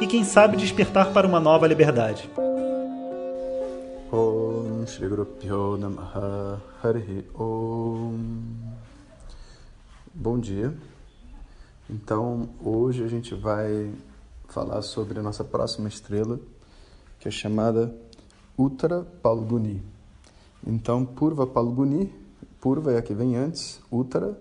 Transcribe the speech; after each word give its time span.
e 0.00 0.06
quem 0.06 0.22
sabe 0.24 0.56
despertar 0.56 1.12
para 1.12 1.26
uma 1.26 1.40
nova 1.40 1.66
liberdade. 1.66 2.30
Bom 10.14 10.38
dia. 10.38 10.74
Então, 11.90 12.48
hoje 12.62 13.02
a 13.02 13.08
gente 13.08 13.34
vai 13.34 13.92
falar 14.48 14.82
sobre 14.82 15.18
a 15.18 15.22
nossa 15.22 15.42
próxima 15.42 15.88
estrela, 15.88 16.38
que 17.18 17.28
é 17.28 17.30
chamada 17.30 17.94
Uttara 18.56 19.06
Palguni. 19.22 19.82
Então, 20.66 21.04
Purva 21.04 21.46
Palguni, 21.46 22.12
Purva 22.60 22.92
é 22.92 22.98
a 22.98 23.02
que 23.02 23.14
vem 23.14 23.36
antes, 23.36 23.80
Uttara 23.90 24.38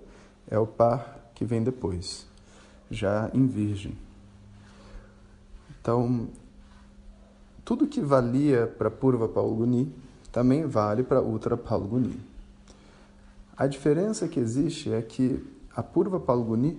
é 0.49 0.57
o 0.57 0.67
par 0.67 1.31
que 1.35 1.45
vem 1.45 1.63
depois, 1.63 2.25
já 2.89 3.29
em 3.33 3.45
Virgem. 3.47 4.06
Então, 5.87 6.27
tudo 7.63 7.87
que 7.87 8.01
valia 8.01 8.67
para 8.67 8.91
Purva 8.91 9.29
Palguni 9.29 9.89
também 10.33 10.65
vale 10.65 11.01
para 11.01 11.21
Uttara 11.21 11.55
Palguni. 11.55 12.19
A 13.55 13.67
diferença 13.67 14.27
que 14.27 14.37
existe 14.37 14.91
é 14.91 15.01
que 15.01 15.41
a 15.73 15.81
Purva 15.81 16.19
Palguni 16.19 16.77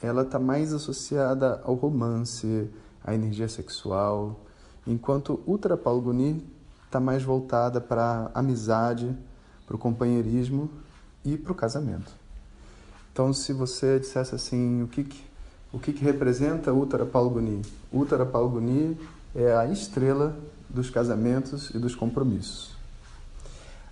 ela 0.00 0.22
está 0.22 0.38
mais 0.38 0.72
associada 0.72 1.60
ao 1.62 1.74
romance, 1.74 2.70
à 3.04 3.14
energia 3.14 3.50
sexual, 3.50 4.40
enquanto 4.86 5.42
Uttara 5.46 5.76
Palguni 5.76 6.42
está 6.86 6.98
mais 6.98 7.22
voltada 7.22 7.82
para 7.82 8.30
a 8.34 8.38
amizade, 8.38 9.14
para 9.66 9.76
o 9.76 9.78
companheirismo 9.78 10.70
e 11.22 11.36
para 11.36 11.52
o 11.52 11.54
casamento. 11.54 12.10
Então, 13.12 13.30
se 13.30 13.52
você 13.52 14.00
dissesse 14.00 14.34
assim, 14.34 14.84
o 14.84 14.88
que, 14.88 15.04
que 15.04 15.27
o 15.72 15.78
que, 15.78 15.92
que 15.92 16.02
representa 16.02 16.72
Uttara 16.72 17.04
Palguni? 17.04 17.62
Uttara 17.92 18.24
Palguni 18.24 18.96
é 19.34 19.54
a 19.54 19.66
estrela 19.66 20.34
dos 20.68 20.88
casamentos 20.88 21.70
e 21.70 21.78
dos 21.78 21.94
compromissos. 21.94 22.76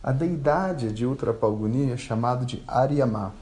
A 0.02 0.10
deidade 0.10 0.92
de 0.92 1.04
Uttara 1.04 1.34
Palguni 1.34 1.90
é 1.90 1.96
chamado 1.96 2.46
de 2.46 2.62
Aryama. 2.66 3.34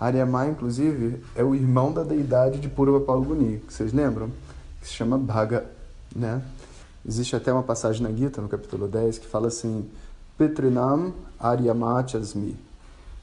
Aryama, 0.00 0.46
inclusive, 0.48 1.22
é 1.34 1.44
o 1.44 1.54
irmão 1.54 1.92
da 1.92 2.02
deidade 2.02 2.58
de 2.58 2.68
Purva 2.68 3.00
Palguni, 3.00 3.60
que 3.60 3.72
vocês 3.72 3.92
lembram? 3.92 4.30
Que 4.80 4.88
se 4.88 4.94
chama 4.94 5.16
Bhaga, 5.16 5.64
né? 6.14 6.42
Existe 7.06 7.36
até 7.36 7.52
uma 7.52 7.62
passagem 7.62 8.02
na 8.02 8.10
Gita, 8.10 8.42
no 8.42 8.48
capítulo 8.48 8.88
10, 8.88 9.18
que 9.18 9.26
fala 9.26 9.46
assim: 9.48 9.88
Pitrinam 10.36 11.14
Aryama 11.38 12.06
Chasmi. 12.06 12.56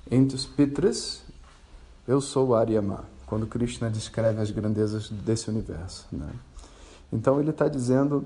Entre 0.09 0.35
os 0.35 0.45
Pitras, 0.45 1.21
eu 2.07 2.21
sou 2.21 2.55
Aryama 2.55 3.12
quando 3.25 3.47
Krishna 3.47 3.89
descreve 3.89 4.41
as 4.41 4.51
grandezas 4.51 5.09
desse 5.09 5.49
universo. 5.49 6.07
Né? 6.11 6.29
Então 7.11 7.39
ele 7.39 7.49
está 7.49 7.67
dizendo 7.67 8.25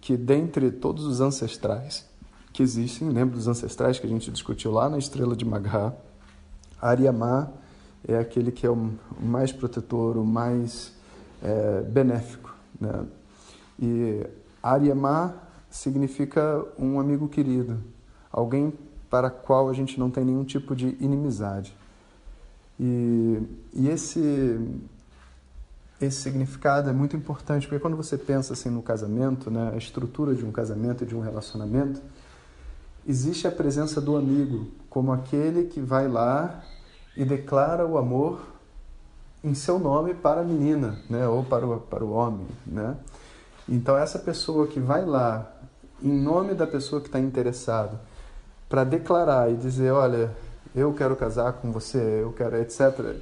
que 0.00 0.16
dentre 0.16 0.70
todos 0.70 1.04
os 1.04 1.20
ancestrais 1.20 2.06
que 2.52 2.62
existem, 2.62 3.08
lembra 3.08 3.36
dos 3.36 3.48
ancestrais 3.48 3.98
que 3.98 4.06
a 4.06 4.08
gente 4.08 4.30
discutiu 4.30 4.70
lá 4.70 4.88
na 4.88 4.98
Estrela 4.98 5.34
de 5.34 5.44
Magha, 5.44 5.94
Aryama 6.80 7.52
é 8.06 8.18
aquele 8.18 8.52
que 8.52 8.66
é 8.66 8.70
o 8.70 8.92
mais 9.20 9.52
protetor, 9.52 10.16
o 10.16 10.24
mais 10.24 10.92
é, 11.42 11.80
benéfico. 11.82 12.54
Né? 12.80 13.04
E 13.80 14.26
Aryama 14.62 15.34
significa 15.70 16.64
um 16.78 17.00
amigo 17.00 17.28
querido, 17.28 17.78
alguém 18.30 18.72
para 19.10 19.30
qual 19.30 19.68
a 19.68 19.72
gente 19.72 19.98
não 19.98 20.10
tem 20.10 20.24
nenhum 20.24 20.44
tipo 20.44 20.74
de 20.76 20.96
inimizade. 21.00 21.74
E, 22.78 23.40
e 23.72 23.88
esse, 23.88 24.58
esse 26.00 26.22
significado 26.22 26.90
é 26.90 26.92
muito 26.92 27.16
importante, 27.16 27.66
porque 27.66 27.80
quando 27.80 27.96
você 27.96 28.18
pensa 28.18 28.52
assim 28.52 28.70
no 28.70 28.82
casamento, 28.82 29.50
né, 29.50 29.72
a 29.72 29.76
estrutura 29.76 30.34
de 30.34 30.44
um 30.44 30.50
casamento 30.50 31.06
de 31.06 31.14
um 31.14 31.20
relacionamento, 31.20 32.00
existe 33.06 33.46
a 33.46 33.52
presença 33.52 34.00
do 34.00 34.16
amigo 34.16 34.68
como 34.90 35.12
aquele 35.12 35.64
que 35.64 35.80
vai 35.80 36.08
lá 36.08 36.64
e 37.16 37.24
declara 37.24 37.86
o 37.86 37.96
amor 37.96 38.40
em 39.42 39.54
seu 39.54 39.78
nome 39.78 40.14
para 40.14 40.40
a 40.40 40.44
menina, 40.44 40.98
né, 41.08 41.28
ou 41.28 41.44
para 41.44 41.66
o, 41.66 41.80
para 41.80 42.04
o 42.04 42.12
homem, 42.12 42.46
né? 42.66 42.96
Então 43.68 43.96
essa 43.96 44.18
pessoa 44.18 44.66
que 44.66 44.80
vai 44.80 45.04
lá 45.04 45.50
em 46.02 46.12
nome 46.12 46.54
da 46.54 46.66
pessoa 46.66 47.00
que 47.00 47.08
está 47.08 47.18
interessado 47.18 47.98
para 48.68 48.84
declarar 48.84 49.50
e 49.50 49.56
dizer, 49.56 49.90
olha, 49.90 50.34
eu 50.74 50.92
quero 50.92 51.14
casar 51.14 51.52
com 51.54 51.70
você, 51.70 52.20
eu 52.22 52.32
quero, 52.32 52.56
etc. 52.56 53.16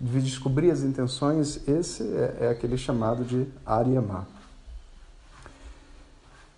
De 0.00 0.20
descobrir 0.20 0.70
as 0.70 0.82
intenções, 0.82 1.66
esse 1.68 2.02
é, 2.02 2.38
é 2.40 2.48
aquele 2.48 2.76
chamado 2.76 3.24
de 3.24 3.46
Aryama. 3.64 4.26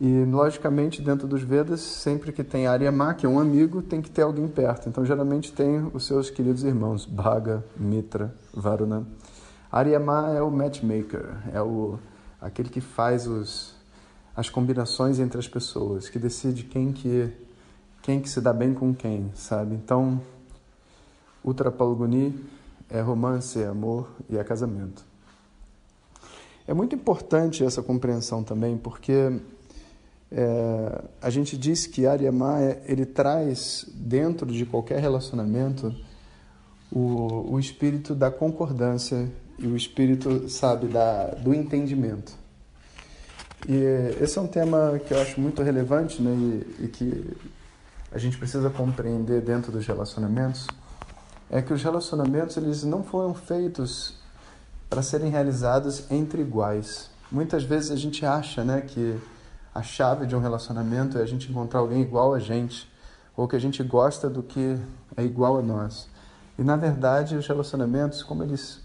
E, 0.01 0.25
logicamente, 0.25 1.03
dentro 1.03 1.27
dos 1.27 1.43
Vedas, 1.43 1.81
sempre 1.81 2.33
que 2.33 2.45
tem 2.45 2.69
Aryama, 2.69 3.15
que 3.15 3.27
é 3.27 3.29
um 3.29 3.41
amigo, 3.41 3.83
tem 3.83 4.01
que 4.01 4.09
ter 4.09 4.23
alguém 4.23 4.47
perto. 4.47 4.89
Então, 4.89 5.05
geralmente, 5.05 5.53
tem 5.53 5.91
os 5.93 6.07
seus 6.07 6.31
queridos 6.31 6.63
irmãos, 6.63 7.05
Bhaga, 7.05 7.65
Mitra, 7.77 8.33
Varuna. 8.55 9.05
Aryama 9.71 10.33
é 10.35 10.41
o 10.41 10.51
matchmaker, 10.51 11.37
é 11.53 11.61
o, 11.61 11.99
aquele 12.41 12.69
que 12.69 12.81
faz 12.81 13.27
os, 13.27 13.75
as 14.35 14.49
combinações 14.49 15.19
entre 15.19 15.39
as 15.39 15.49
pessoas, 15.49 16.09
que 16.09 16.19
decide 16.19 16.63
quem 16.63 16.93
que, 16.93 17.31
quem 18.01 18.21
que 18.21 18.31
se 18.31 18.41
dá 18.41 18.53
bem 18.53 18.73
com 18.73 18.95
quem, 18.95 19.31
sabe? 19.35 19.75
Então, 19.75 20.23
Uttara 21.45 21.71
Palguni 21.71 22.35
é 22.91 23.01
romance, 23.01 23.61
é 23.61 23.67
amor 23.67 24.11
e 24.29 24.37
é 24.37 24.45
casamento. 24.45 25.05
É 26.67 26.75
muito 26.75 26.95
importante 26.95 27.65
essa 27.65 27.83
compreensão 27.83 28.43
também, 28.45 28.77
porque 28.77 29.41
é, 30.31 31.03
a 31.23 31.31
gente 31.31 31.57
diz 31.57 31.87
que 31.87 32.07
Aryama 32.07 32.59
ele 32.85 33.07
traz 33.07 33.87
dentro 33.95 34.47
de 34.47 34.67
qualquer 34.67 35.01
relacionamento 35.01 35.95
o, 36.93 37.55
o 37.55 37.59
espírito 37.59 38.15
da 38.15 38.31
concordância 38.31 39.31
e 39.59 39.67
o 39.67 39.77
espírito, 39.77 40.49
sabe, 40.49 40.87
da, 40.89 41.29
do 41.29 41.55
entendimento. 41.55 42.33
E 43.67 44.23
esse 44.23 44.39
é 44.39 44.41
um 44.41 44.47
tema 44.47 45.01
que 45.05 45.13
eu 45.13 45.21
acho 45.21 45.41
muito 45.41 45.63
relevante 45.63 46.23
né, 46.23 46.31
e, 46.79 46.85
e 46.85 46.89
que 46.89 47.37
a 48.13 48.19
gente 48.19 48.39
precisa 48.39 48.71
compreender 48.71 49.41
dentro 49.41 49.73
dos 49.73 49.87
relacionamentos 49.87 50.67
é 51.51 51.63
que 51.63 51.73
os 51.73 51.83
relacionamentos 51.83 52.57
eles 52.57 52.85
não 52.85 53.03
foram 53.03 53.35
feitos 53.35 54.15
para 54.89 55.03
serem 55.03 55.31
realizados 55.31 56.11
entre 56.11 56.43
iguais. 56.43 57.11
Muitas 57.31 57.63
vezes 57.63 57.91
a 57.91 57.97
gente 57.97 58.25
acha, 58.25 58.65
né, 58.65 58.81
que 58.81 59.19
a 59.75 59.83
chave 59.83 60.27
de 60.27 60.35
um 60.35 60.41
relacionamento 60.41 61.19
é 61.19 61.23
a 61.23 61.27
gente 61.27 61.51
encontrar 61.51 61.81
alguém 61.81 62.03
igual 62.03 62.35
a 62.35 62.39
gente, 62.39 62.91
ou 63.37 63.47
que 63.47 63.55
a 63.55 63.59
gente 63.59 63.83
gosta 63.83 64.29
do 64.29 64.43
que 64.43 64.79
é 65.17 65.23
igual 65.23 65.59
a 65.59 65.63
nós. 65.63 66.09
E 66.59 66.63
na 66.63 66.77
verdade, 66.77 67.37
os 67.37 67.47
relacionamentos, 67.47 68.23
como 68.23 68.43
eles 68.43 68.81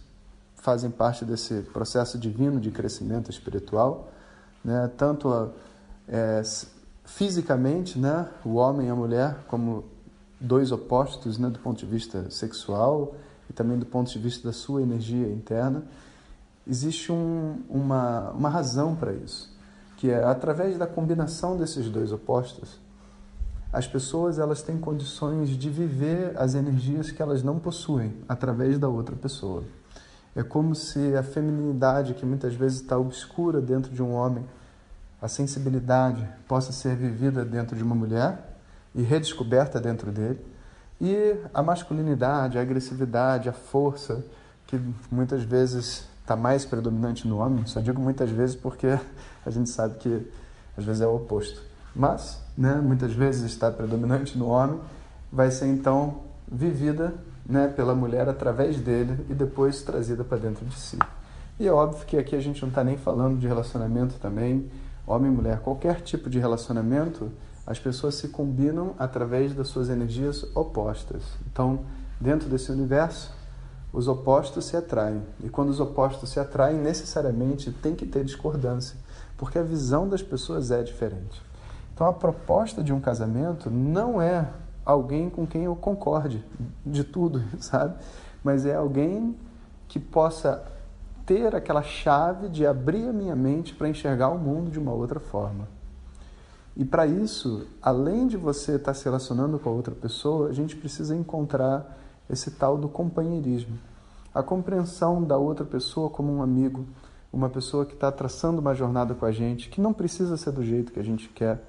fazem 0.55 0.91
parte 0.91 1.25
desse 1.25 1.61
processo 1.73 2.17
divino 2.17 2.59
de 2.59 2.69
crescimento 2.69 3.29
espiritual, 3.29 4.11
né, 4.63 4.89
tanto 4.95 5.51
é, 6.07 6.41
fisicamente, 7.03 7.97
né, 7.97 8.29
o 8.45 8.55
homem 8.55 8.87
e 8.87 8.89
a 8.89 8.95
mulher, 8.95 9.37
como 9.47 9.85
dois 10.43 10.73
opostos, 10.73 11.37
né, 11.37 11.49
do 11.49 11.57
ponto 11.59 11.79
de 11.79 11.85
vista 11.85 12.29
sexual 12.29 13.15
e 13.49 13.53
também 13.53 13.79
do 13.79 13.85
ponto 13.85 14.11
de 14.11 14.19
vista 14.19 14.47
da 14.47 14.53
sua 14.53 14.81
energia 14.81 15.27
interna, 15.27 15.83
existe 16.67 17.11
um, 17.11 17.61
uma, 17.69 18.31
uma 18.31 18.49
razão 18.49 18.93
para 18.95 19.13
isso, 19.13 19.49
que 19.97 20.09
é 20.09 20.21
através 20.23 20.77
da 20.77 20.85
combinação 20.85 21.55
desses 21.55 21.89
dois 21.89 22.11
opostos, 22.11 22.79
as 23.71 23.87
pessoas 23.87 24.37
elas 24.37 24.61
têm 24.61 24.77
condições 24.77 25.49
de 25.49 25.69
viver 25.69 26.37
as 26.37 26.53
energias 26.55 27.09
que 27.09 27.21
elas 27.21 27.41
não 27.41 27.57
possuem 27.57 28.13
através 28.27 28.77
da 28.77 28.87
outra 28.87 29.15
pessoa. 29.15 29.63
É 30.35 30.43
como 30.43 30.75
se 30.75 31.15
a 31.15 31.23
feminilidade 31.23 32.13
que 32.13 32.25
muitas 32.25 32.53
vezes 32.53 32.81
está 32.81 32.97
obscura 32.97 33.61
dentro 33.61 33.91
de 33.91 34.03
um 34.03 34.13
homem, 34.13 34.45
a 35.21 35.27
sensibilidade 35.27 36.27
possa 36.47 36.71
ser 36.71 36.95
vivida 36.95 37.45
dentro 37.45 37.75
de 37.75 37.83
uma 37.83 37.95
mulher 37.95 38.52
e 38.95 39.01
redescoberta 39.01 39.79
dentro 39.79 40.11
dele, 40.11 40.39
e 41.01 41.35
a 41.53 41.61
masculinidade, 41.61 42.57
a 42.57 42.61
agressividade, 42.61 43.49
a 43.49 43.53
força, 43.53 44.23
que 44.67 44.79
muitas 45.11 45.43
vezes 45.43 46.07
está 46.21 46.35
mais 46.35 46.65
predominante 46.65 47.27
no 47.27 47.39
homem. 47.39 47.65
Só 47.65 47.81
digo 47.81 48.01
muitas 48.01 48.29
vezes 48.29 48.55
porque 48.55 48.87
a 49.45 49.49
gente 49.49 49.69
sabe 49.69 49.97
que 49.97 50.31
às 50.77 50.83
vezes 50.83 51.01
é 51.01 51.07
o 51.07 51.15
oposto. 51.15 51.61
Mas, 51.95 52.41
né, 52.57 52.75
muitas 52.75 53.13
vezes 53.13 53.43
está 53.43 53.69
predominante 53.69 54.37
no 54.37 54.47
homem, 54.47 54.79
vai 55.31 55.51
ser 55.51 55.67
então 55.67 56.21
vivida 56.49 57.13
né, 57.45 57.67
pela 57.67 57.93
mulher 57.93 58.27
através 58.27 58.77
dele 58.77 59.25
e 59.29 59.33
depois 59.33 59.81
trazida 59.83 60.23
para 60.23 60.37
dentro 60.37 60.65
de 60.65 60.75
si. 60.75 60.97
E 61.59 61.67
é 61.67 61.71
óbvio 61.71 62.05
que 62.05 62.17
aqui 62.17 62.35
a 62.35 62.39
gente 62.39 62.61
não 62.61 62.69
está 62.69 62.83
nem 62.83 62.97
falando 62.97 63.37
de 63.37 63.47
relacionamento 63.47 64.15
também, 64.15 64.69
homem 65.05 65.31
e 65.31 65.35
mulher, 65.35 65.59
qualquer 65.59 66.01
tipo 66.01 66.29
de 66.29 66.39
relacionamento, 66.39 67.31
as 67.65 67.79
pessoas 67.79 68.15
se 68.15 68.27
combinam 68.27 68.93
através 68.99 69.53
das 69.53 69.67
suas 69.67 69.89
energias 69.89 70.45
opostas. 70.55 71.23
Então, 71.51 71.81
dentro 72.19 72.49
desse 72.49 72.71
universo, 72.71 73.31
os 73.91 74.07
opostos 74.07 74.65
se 74.65 74.75
atraem. 74.75 75.21
E 75.41 75.49
quando 75.49 75.69
os 75.69 75.79
opostos 75.79 76.29
se 76.29 76.39
atraem, 76.39 76.77
necessariamente 76.77 77.71
tem 77.71 77.95
que 77.95 78.05
ter 78.05 78.25
discordância, 78.25 78.97
porque 79.37 79.57
a 79.57 79.63
visão 79.63 80.09
das 80.09 80.21
pessoas 80.21 80.71
é 80.71 80.81
diferente. 80.83 81.41
Então, 81.93 82.07
a 82.07 82.13
proposta 82.13 82.83
de 82.83 82.91
um 82.91 82.99
casamento 82.99 83.69
não 83.69 84.21
é 84.21 84.49
alguém 84.83 85.29
com 85.29 85.45
quem 85.45 85.63
eu 85.63 85.75
concorde 85.75 86.43
de 86.85 87.03
tudo, 87.03 87.43
sabe? 87.61 87.95
Mas 88.43 88.65
é 88.65 88.75
alguém 88.75 89.37
que 89.87 89.99
possa 89.99 90.65
ter 91.25 91.55
aquela 91.55 91.83
chave 91.83 92.49
de 92.49 92.65
abrir 92.65 93.07
a 93.07 93.13
minha 93.13 93.35
mente 93.35 93.73
para 93.73 93.87
enxergar 93.87 94.29
o 94.29 94.37
mundo 94.37 94.69
de 94.69 94.79
uma 94.79 94.91
outra 94.91 95.19
forma. 95.19 95.67
E 96.75 96.83
para 96.83 97.05
isso, 97.05 97.67
além 97.81 98.27
de 98.27 98.35
você 98.35 98.73
estar 98.73 98.91
tá 98.91 98.93
se 98.93 99.05
relacionando 99.05 99.59
com 99.59 99.69
a 99.69 99.73
outra 99.73 99.93
pessoa, 99.93 100.49
a 100.49 100.53
gente 100.53 100.75
precisa 100.75 101.15
encontrar 101.15 101.97
esse 102.29 102.51
tal 102.51 102.77
do 102.77 102.89
companheirismo. 102.89 103.77
A 104.33 104.41
compreensão 104.41 105.23
da 105.23 105.37
outra 105.37 105.63
pessoa 105.63 106.09
como 106.09 106.33
um 106.33 106.41
amigo, 106.41 106.85
uma 107.31 107.49
pessoa 107.49 107.85
que 107.85 107.93
está 107.93 108.11
traçando 108.11 108.59
uma 108.59 108.73
jornada 108.73 109.13
com 109.13 109.25
a 109.25 109.31
gente, 109.31 109.69
que 109.69 109.79
não 109.79 109.93
precisa 109.93 110.35
ser 110.35 110.51
do 110.51 110.63
jeito 110.63 110.91
que 110.91 110.99
a 110.99 111.03
gente 111.03 111.29
quer. 111.29 111.63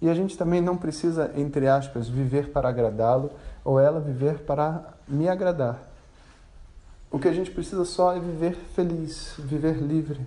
E 0.00 0.08
a 0.08 0.14
gente 0.14 0.36
também 0.36 0.60
não 0.60 0.76
precisa, 0.76 1.30
entre 1.36 1.66
aspas, 1.66 2.08
viver 2.08 2.50
para 2.50 2.68
agradá-lo 2.68 3.30
ou 3.64 3.78
ela 3.78 4.00
viver 4.00 4.40
para 4.40 4.94
me 5.08 5.28
agradar. 5.28 5.90
O 7.10 7.18
que 7.18 7.28
a 7.28 7.32
gente 7.32 7.50
precisa 7.50 7.84
só 7.84 8.14
é 8.14 8.20
viver 8.20 8.54
feliz, 8.74 9.34
viver 9.38 9.76
livre. 9.76 10.20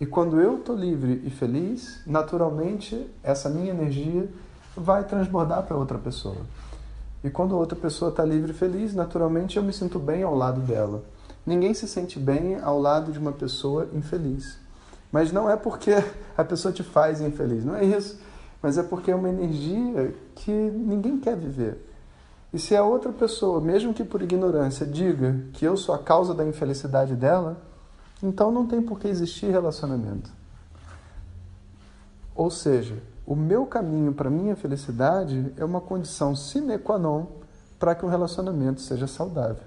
E 0.00 0.06
quando 0.06 0.40
eu 0.40 0.56
estou 0.56 0.74
livre 0.74 1.20
e 1.26 1.30
feliz, 1.30 2.00
naturalmente 2.06 3.06
essa 3.22 3.50
minha 3.50 3.70
energia 3.70 4.26
vai 4.74 5.04
transbordar 5.04 5.64
para 5.64 5.76
outra 5.76 5.98
pessoa. 5.98 6.38
E 7.22 7.28
quando 7.28 7.54
a 7.54 7.58
outra 7.58 7.78
pessoa 7.78 8.10
está 8.10 8.24
livre 8.24 8.52
e 8.52 8.54
feliz, 8.54 8.94
naturalmente 8.94 9.58
eu 9.58 9.62
me 9.62 9.74
sinto 9.74 9.98
bem 9.98 10.22
ao 10.22 10.34
lado 10.34 10.62
dela. 10.62 11.04
Ninguém 11.44 11.74
se 11.74 11.86
sente 11.86 12.18
bem 12.18 12.58
ao 12.58 12.80
lado 12.80 13.12
de 13.12 13.18
uma 13.18 13.32
pessoa 13.32 13.90
infeliz. 13.92 14.58
Mas 15.12 15.32
não 15.32 15.50
é 15.50 15.56
porque 15.56 15.92
a 16.34 16.44
pessoa 16.44 16.72
te 16.72 16.82
faz 16.82 17.20
infeliz, 17.20 17.62
não 17.62 17.76
é 17.76 17.84
isso. 17.84 18.18
Mas 18.62 18.78
é 18.78 18.82
porque 18.82 19.10
é 19.10 19.14
uma 19.14 19.28
energia 19.28 20.14
que 20.34 20.50
ninguém 20.50 21.18
quer 21.18 21.36
viver. 21.36 21.86
E 22.54 22.58
se 22.58 22.74
a 22.74 22.82
outra 22.82 23.12
pessoa, 23.12 23.60
mesmo 23.60 23.92
que 23.92 24.02
por 24.02 24.22
ignorância, 24.22 24.86
diga 24.86 25.36
que 25.52 25.64
eu 25.64 25.76
sou 25.76 25.94
a 25.94 25.98
causa 25.98 26.32
da 26.32 26.44
infelicidade 26.44 27.14
dela, 27.14 27.60
então 28.22 28.50
não 28.50 28.66
tem 28.66 28.82
por 28.82 28.98
que 28.98 29.08
existir 29.08 29.50
relacionamento. 29.50 30.30
Ou 32.34 32.50
seja, 32.50 33.02
o 33.26 33.34
meu 33.34 33.66
caminho 33.66 34.12
para 34.12 34.30
minha 34.30 34.56
felicidade 34.56 35.52
é 35.56 35.64
uma 35.64 35.80
condição 35.80 36.34
sine 36.34 36.78
qua 36.78 36.98
non 36.98 37.26
para 37.78 37.94
que 37.94 38.04
um 38.04 38.08
relacionamento 38.08 38.80
seja 38.80 39.06
saudável. 39.06 39.64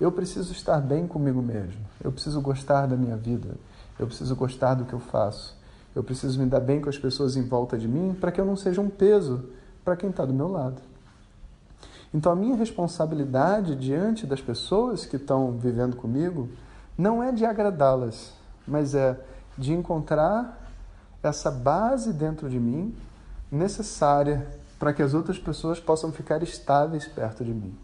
Eu 0.00 0.12
preciso 0.12 0.52
estar 0.52 0.80
bem 0.80 1.06
comigo 1.06 1.42
mesmo. 1.42 1.80
Eu 2.02 2.12
preciso 2.12 2.40
gostar 2.40 2.86
da 2.86 2.96
minha 2.96 3.16
vida. 3.16 3.56
Eu 3.98 4.06
preciso 4.06 4.34
gostar 4.36 4.74
do 4.74 4.84
que 4.84 4.92
eu 4.92 5.00
faço. 5.00 5.56
Eu 5.94 6.04
preciso 6.04 6.38
me 6.38 6.46
dar 6.46 6.60
bem 6.60 6.80
com 6.80 6.88
as 6.88 6.98
pessoas 6.98 7.36
em 7.36 7.42
volta 7.42 7.76
de 7.76 7.88
mim 7.88 8.16
para 8.18 8.30
que 8.30 8.40
eu 8.40 8.44
não 8.44 8.56
seja 8.56 8.80
um 8.80 8.88
peso 8.88 9.48
para 9.84 9.96
quem 9.96 10.10
está 10.10 10.24
do 10.24 10.32
meu 10.32 10.48
lado. 10.48 10.80
Então, 12.14 12.32
a 12.32 12.36
minha 12.36 12.56
responsabilidade 12.56 13.74
diante 13.74 14.26
das 14.26 14.40
pessoas 14.40 15.04
que 15.04 15.16
estão 15.16 15.52
vivendo 15.52 15.96
comigo 15.96 16.48
não 16.98 17.22
é 17.22 17.30
de 17.30 17.44
agradá-las, 17.44 18.32
mas 18.66 18.92
é 18.92 19.18
de 19.56 19.72
encontrar 19.72 20.68
essa 21.22 21.48
base 21.48 22.12
dentro 22.12 22.50
de 22.50 22.58
mim 22.58 22.92
necessária 23.50 24.46
para 24.78 24.92
que 24.92 25.02
as 25.02 25.14
outras 25.14 25.38
pessoas 25.38 25.78
possam 25.78 26.10
ficar 26.10 26.42
estáveis 26.42 27.06
perto 27.06 27.44
de 27.44 27.54
mim. 27.54 27.74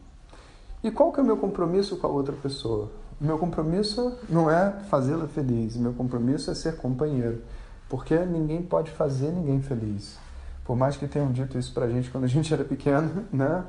E 0.82 0.90
qual 0.90 1.12
que 1.12 1.20
é 1.20 1.22
o 1.22 1.26
meu 1.26 1.37
compromisso 1.37 1.96
com 1.96 2.06
a 2.06 2.11
outra 2.11 2.34
pessoa? 2.34 2.90
O 3.20 3.25
meu 3.25 3.38
compromisso 3.38 4.19
não 4.28 4.50
é 4.50 4.70
fazê-la 4.90 5.26
feliz, 5.28 5.76
o 5.76 5.81
meu 5.81 5.93
compromisso 5.94 6.50
é 6.50 6.55
ser 6.55 6.76
companheiro, 6.76 7.40
porque 7.88 8.19
ninguém 8.19 8.62
pode 8.62 8.90
fazer 8.90 9.31
ninguém 9.31 9.62
feliz. 9.62 10.19
Por 10.64 10.76
mais 10.76 10.96
que 10.96 11.06
tenham 11.06 11.31
dito 11.31 11.58
isso 11.58 11.72
pra 11.72 11.88
gente 11.88 12.10
quando 12.10 12.25
a 12.25 12.28
gente 12.28 12.52
era 12.52 12.64
pequeno, 12.64 13.25
né? 13.32 13.64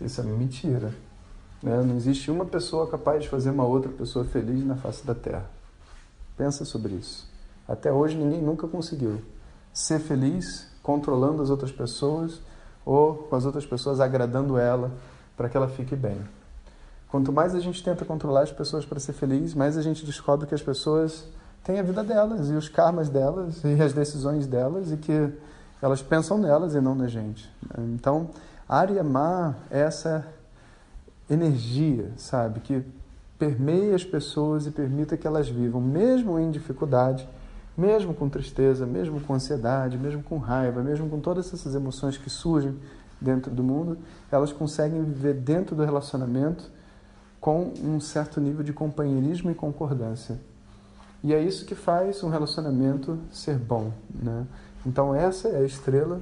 Isso 0.00 0.20
é 0.20 0.24
mentira. 0.24 0.92
Né? 1.62 1.82
Não 1.82 1.96
existe 1.96 2.30
uma 2.30 2.44
pessoa 2.44 2.86
capaz 2.88 3.22
de 3.22 3.28
fazer 3.28 3.50
uma 3.50 3.64
outra 3.64 3.90
pessoa 3.90 4.24
feliz 4.24 4.64
na 4.64 4.76
face 4.76 5.06
da 5.06 5.14
Terra. 5.14 5.48
Pensa 6.36 6.64
sobre 6.64 6.94
isso. 6.94 7.28
Até 7.68 7.92
hoje 7.92 8.16
ninguém 8.16 8.42
nunca 8.42 8.66
conseguiu 8.66 9.20
ser 9.72 10.00
feliz 10.00 10.66
controlando 10.82 11.42
as 11.42 11.50
outras 11.50 11.70
pessoas 11.70 12.40
ou 12.84 13.14
com 13.14 13.36
as 13.36 13.44
outras 13.44 13.66
pessoas 13.66 14.00
agradando 14.00 14.58
ela 14.58 14.90
para 15.36 15.48
que 15.48 15.56
ela 15.56 15.68
fique 15.68 15.94
bem. 15.94 16.18
Quanto 17.08 17.32
mais 17.32 17.54
a 17.54 17.60
gente 17.60 17.82
tenta 17.82 18.04
controlar 18.04 18.42
as 18.42 18.52
pessoas 18.52 18.84
para 18.84 18.98
ser 19.00 19.12
feliz, 19.12 19.54
mais 19.54 19.76
a 19.76 19.82
gente 19.82 20.04
descobre 20.04 20.46
que 20.46 20.54
as 20.54 20.62
pessoas 20.62 21.26
têm 21.64 21.78
a 21.78 21.82
vida 21.82 22.02
delas 22.02 22.48
e 22.50 22.54
os 22.54 22.68
karmas 22.68 23.08
delas 23.08 23.62
e 23.64 23.80
as 23.80 23.92
decisões 23.92 24.46
delas 24.46 24.92
e 24.92 24.96
que 24.96 25.32
elas 25.82 26.02
pensam 26.02 26.38
nelas 26.38 26.74
e 26.74 26.80
não 26.80 26.94
na 26.94 27.08
gente. 27.08 27.50
Então, 27.78 28.30
Arya 28.68 29.02
Ma 29.02 29.56
é 29.70 29.80
essa 29.80 30.26
energia, 31.30 32.12
sabe, 32.16 32.60
que 32.60 32.82
permeie 33.38 33.94
as 33.94 34.04
pessoas 34.04 34.66
e 34.66 34.70
permita 34.70 35.16
que 35.16 35.26
elas 35.26 35.48
vivam, 35.48 35.80
mesmo 35.80 36.38
em 36.38 36.50
dificuldade, 36.50 37.26
mesmo 37.78 38.12
com 38.12 38.28
tristeza, 38.28 38.84
mesmo 38.84 39.20
com 39.20 39.32
ansiedade, 39.32 39.96
mesmo 39.96 40.22
com 40.22 40.36
raiva, 40.36 40.82
mesmo 40.82 41.08
com 41.08 41.20
todas 41.20 41.54
essas 41.54 41.74
emoções 41.74 42.18
que 42.18 42.28
surgem 42.28 42.76
dentro 43.20 43.50
do 43.50 43.62
mundo, 43.62 43.96
elas 44.30 44.52
conseguem 44.52 45.02
viver 45.02 45.34
dentro 45.34 45.76
do 45.76 45.84
relacionamento 45.84 46.70
com 47.40 47.72
um 47.82 48.00
certo 48.00 48.40
nível 48.40 48.62
de 48.62 48.72
companheirismo 48.72 49.50
e 49.50 49.54
concordância. 49.54 50.38
E 51.22 51.32
é 51.32 51.42
isso 51.42 51.64
que 51.64 51.74
faz 51.74 52.22
um 52.22 52.28
relacionamento 52.28 53.18
ser 53.30 53.56
bom, 53.56 53.92
né? 54.14 54.46
Então 54.84 55.14
essa 55.14 55.48
é 55.48 55.58
a 55.58 55.64
estrela 55.64 56.20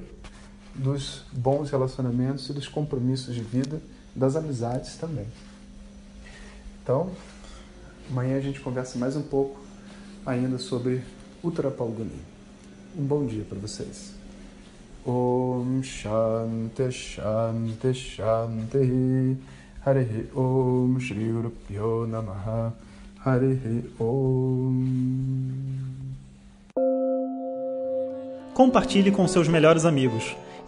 dos 0.75 1.25
bons 1.31 1.71
relacionamentos 1.71 2.49
e 2.49 2.53
dos 2.53 2.67
compromissos 2.67 3.33
de 3.33 3.41
vida, 3.41 3.81
das 4.15 4.35
amizades 4.35 4.95
também. 4.97 5.25
Então, 6.83 7.11
amanhã 8.09 8.37
a 8.37 8.41
gente 8.41 8.59
conversa 8.59 8.97
mais 8.97 9.15
um 9.15 9.21
pouco 9.21 9.59
ainda 10.25 10.57
sobre 10.57 11.03
Uttara 11.43 11.71
Palguni. 11.71 12.19
Um 12.97 13.03
bom 13.03 13.25
dia 13.25 13.43
para 13.47 13.59
vocês. 13.59 14.13
Om 15.05 15.81
Shanti 15.81 16.91
Shanti 16.91 17.93
Shanti 17.93 19.37
Hare 19.85 20.29
Om 20.35 20.99
Shri 20.99 21.31
Guru 21.31 22.07
Namaha 22.07 22.73
Hare 23.23 23.89
Om 23.97 25.29
Compartilhe 28.53 29.09
com 29.09 29.25
seus 29.25 29.47
melhores 29.47 29.85
amigos. 29.85 30.35